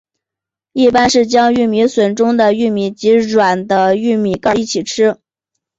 [0.73, 5.19] 一般是将玉米笋中的玉米及软的玉米秆一起吃。